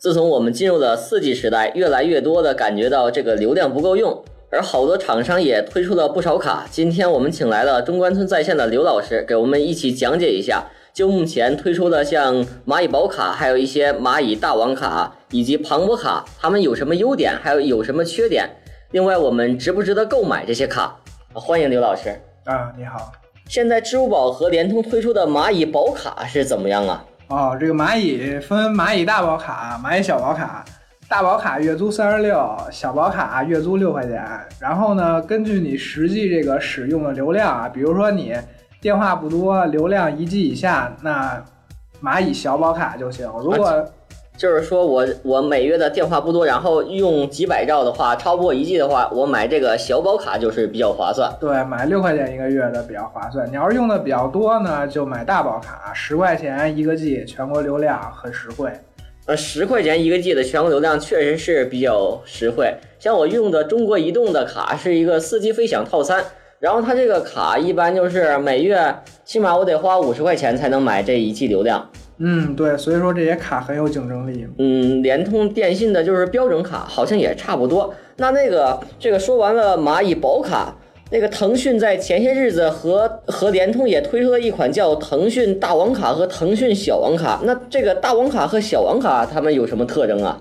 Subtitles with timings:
[0.00, 6.66] 自从我们进入了四 G 时代，越来越多的感觉到这个流量不够用，而好多厂商也推出了不少卡。
[6.70, 18.48] 今天我们请来了中关村在线的刘老师，给我们一起讲解一下，就目前推出的像蚂蚁宝卡，还有一些蚂蚁大王卡以及庞博卡，它们有什么优点，还有有什么缺点？
[18.92, 20.98] 另外，我们值不值得购买这些卡？
[21.34, 22.08] 欢迎刘老师。
[22.44, 23.12] 啊，你好。
[23.50, 27.04] 现在支付宝和联通推出的蚂蚁宝卡是怎么样啊？
[27.30, 30.64] 哦，这个蚂蚁分蚂蚁大宝卡、蚂蚁小宝卡。
[31.08, 34.28] 大宝卡月租三十六，小宝卡月租六块钱。
[34.58, 38.36] 然后呢，根据你实际这个使用的流量啊，比如说你
[38.80, 41.40] 电话不多，流量一 G 以下，那
[42.02, 43.28] 蚂蚁小宝卡就行。
[43.38, 43.88] 如果
[44.40, 51.30] 就是说我我每月的电话不多，然后用几百兆的话，超过一 G 的话，我买这个小宝卡就是比较划算。
[51.38, 53.46] 对，买六块钱一个月的比较划算。
[53.50, 58.72] 你要是用的比较多呢，就买大宝卡，十块钱一个 G，全国流量很实惠。
[59.26, 62.74] 呃，十块钱一个 G 的全国流量确实是比较实惠。
[62.98, 66.24] 像我用的中国移动的卡是一个四 G 飞享套餐，
[66.60, 68.94] 然后它这个卡一般就是每月
[69.24, 71.90] 起码我得花五十块钱才能买这一 G 流量。
[72.18, 74.46] 嗯，对，所以说这些卡很有竞争力。
[74.58, 77.94] 嗯，联通、电信的就是标准卡，好像也差不多。
[78.18, 80.76] 那那个这个说完了，蚂蚁宝卡，
[81.10, 87.40] 那个腾讯在前些日子和和联通也推出了一款叫腾讯大王卡和腾讯小王卡。
[87.44, 90.38] 那这个大王卡和小王卡它们有什么特征啊？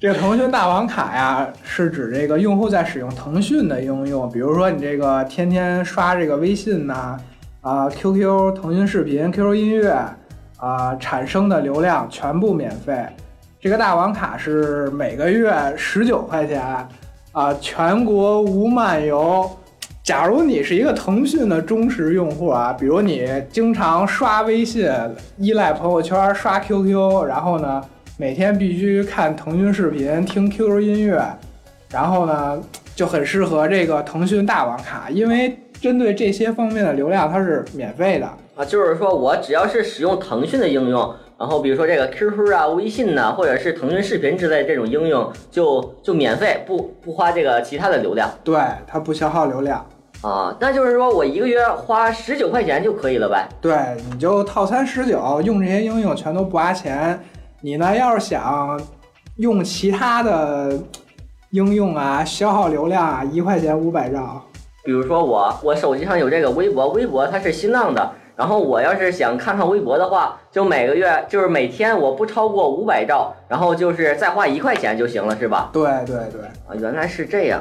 [0.00, 7.16] 这个腾讯大王卡呀，是指这个用户在使用腾讯的应用，比如说你这个天天刷这个微信呐，
[7.60, 9.94] 啊，QQ、腾讯视频、QQ 音乐。
[10.60, 13.06] 啊，产生的流量全部免费。
[13.60, 16.60] 这个大王卡是每个月十九块钱，
[17.30, 19.48] 啊，全国无漫游。
[20.02, 24.90] 假如你是一个腾讯的忠实用户啊，比如你经常刷微信、
[25.36, 27.80] 依赖朋友圈、刷 QQ，然后呢，
[28.20, 31.24] 每天必须看腾讯视频、听 QQ 音乐，
[31.92, 32.60] 然后呢，
[32.96, 38.26] 就很适合这个腾讯大网卡，因为针对这些方面的流量它是免费的。
[38.56, 48.28] 啊，就是说我只要是使用腾讯的应用，然后比如说这个 QQ 啊、微信呐，或者是腾讯视频之类这种应用，就就免费，不不花这个其他的流量。
[48.42, 49.86] 对，它不消耗流量。
[50.22, 53.48] 啊，那就是说我一个月花十九块钱就可以了呗？
[53.60, 53.76] 对，
[54.10, 57.16] 你就套餐十九，用这些应用全都不花钱。
[57.60, 58.80] 你呢，要是想
[59.38, 60.78] 用其他的
[61.50, 64.40] 应用啊，消耗流量啊，一块钱五百兆。
[64.84, 68.12] 比如说我，我手机上有这个微博，微博它是新浪的。
[68.36, 75.70] 然后我要是想看看微博的话，就每个月就是每天我不超过五百兆，然后就是再花一块钱就行了，是吧？
[75.72, 77.60] 对对对，啊，原来是这样。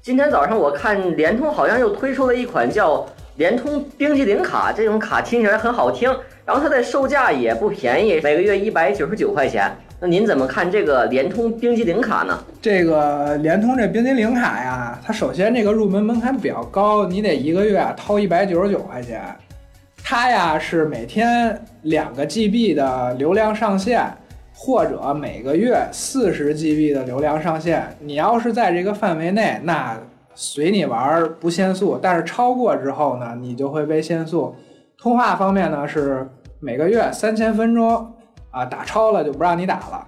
[0.00, 3.04] 今天早上我看联通好像又推出了一款叫
[3.36, 9.70] 联通冰激凌卡，这种卡听起来很好听，然后它的售价也不便宜，每个月一百九十九块钱。
[10.00, 12.38] 那您怎么看这个联通冰激凌卡呢？
[12.60, 19.22] 这个联通这冰激凌卡呀，它首先这个入门门槛比较高，你得一个月掏一百九十九块钱。
[20.04, 24.04] 它呀是每天两个 GB 的流量上限，
[24.52, 27.84] 或者每个月四十 GB 的流量上限。
[28.00, 29.96] 你要是在这个范围内，那
[30.34, 31.98] 随你玩不限速。
[32.00, 34.54] 但是超过之后呢，你就会被限速。
[34.98, 36.28] 通话方面呢是
[36.60, 38.14] 每个月三千分钟，
[38.50, 40.06] 啊打超了就不让你打了，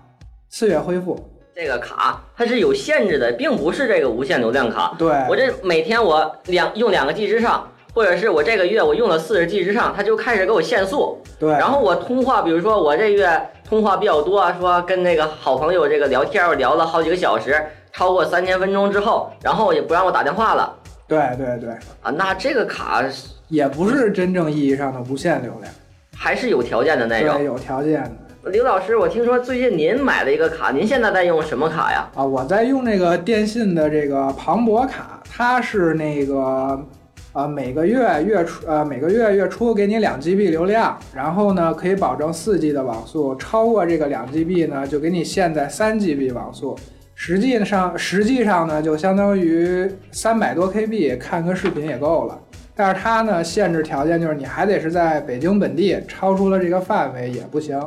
[0.48, 1.18] 次月恢复。
[1.54, 4.94] 这个卡它是有限制的，并不是这个无限流量卡。
[4.98, 7.68] 对我这每天我两用两个 G 之上。
[7.94, 11.16] 或者是我这个月我用了四十 G 之上，它就开始给我限速。
[11.38, 17.64] 对，然后我通话，比如说我这月通话比较多，说跟那个好朋友这个聊天，我聊了好几个小时，
[17.96, 20.76] 超过三千分钟之后，然后也不让我打电话了。
[21.06, 21.70] 对对对，
[22.02, 23.04] 啊，那这个卡
[23.46, 25.72] 也不是真正意义上的无限流量，
[26.16, 27.36] 还是有条件的那种。
[27.36, 28.50] 对，有条件的。
[28.50, 32.10] 刘老师，我听说最近您买了一个卡，您现在在用什么卡呀？
[32.16, 36.84] 啊，我在用那个电信的这个庞博卡，它是那个。
[37.32, 46.78] 啊，每个月月初，呃，每个月月初给你两 GB 流量，然后呢，可以保证四 G 的网速，超过这个两 GB 呢，就给你限在三 GB 网速。
[47.26, 52.38] 实际上，实际上呢，就相当于三百多 KB 看个视频也够了。
[52.76, 57.80] 但是它呢，限制条件就是你还得是在北京本地，超出了这个范围也不行。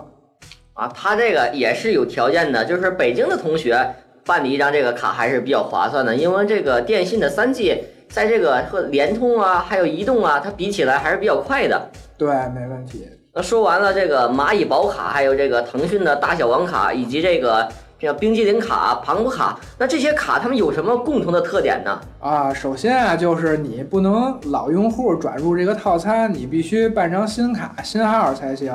[0.73, 3.79] 啊，它这个也是有条件的，就是北京的同学
[4.25, 7.83] 办理一张这个卡还是比较划算的，因为这个电信的三 G。
[8.09, 11.89] 在这个和联通啊，还有移动啊，它比起来还是比较快的。
[12.17, 13.07] 对，没问题。
[13.35, 17.67] 那说完了这个蚂蚁宝卡，还有这个腾讯的大小王卡，以及这个
[17.99, 21.99] 这个冰激凌卡、庞古卡，那这些卡它们有什么共同的特点呢？
[22.19, 28.73] 啊，首先啊，就是你不能老用户转入这个套餐，你必须办张新卡、新号才行。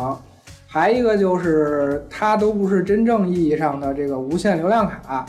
[0.67, 5.25] 还一个就是它都不是真正意义上的这个无限流量卡，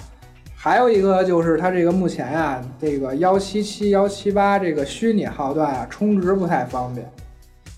[0.56, 7.07] 还有一个就是它这个目前啊、这个幺七七幺七八这个虚拟号段啊，充值不太方便。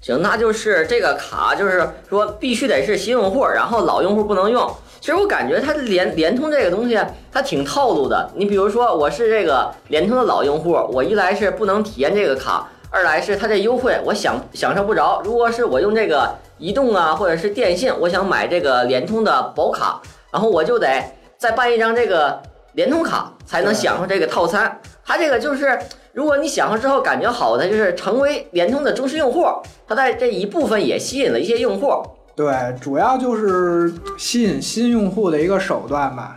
[0.06, 4.72] 行，那就是这个卡，就是说必须得是新用户，然后老用户不能用。
[5.00, 6.96] 其实我感觉它联联通这个东西，
[7.32, 8.30] 它挺套路的。
[8.36, 15.24] 你比如说，我是这个联通的老用户，我一来是不能体验这个卡，二来是它这优惠我享享受不着。
[15.26, 20.00] 如果是我用这个移动啊，或者是电信，我想买这个联通的保卡，
[20.32, 20.88] 然后我就得
[21.36, 22.40] 再办一张这个
[22.76, 24.80] 联通卡，才能享受这个套餐。
[25.04, 25.80] 它这个就是，
[26.14, 29.46] 如果你享受之后感觉好，它就是成为联通的忠实用户。
[29.88, 31.92] 它在这一部分也吸引了一些用户。
[32.36, 36.36] 对，主要就是吸引新用户的一个手段吧。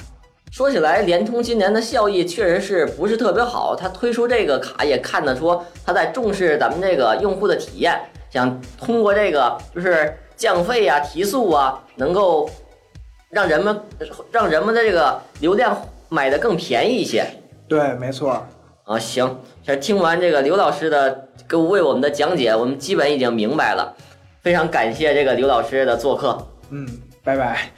[0.52, 3.74] 说起来，联通今年的效益确实是不是特别好。
[3.74, 8.00] 它推出这个卡也看得出它在重视咱们这个用户的体验，
[8.30, 12.48] 想通过这个就是降费啊、提速啊，能够
[13.30, 13.80] 让人们
[14.30, 15.76] 让人们的这个流量
[16.08, 17.26] 买的更便宜一些。
[17.66, 18.46] 对，没错。
[18.84, 23.94] 啊，行，这听完这个刘老师的给为我们的讲解，我们基本已经明白了。
[24.40, 26.38] 非常感谢这个刘老师的做客。
[26.70, 26.86] 嗯，
[27.22, 27.77] 拜拜。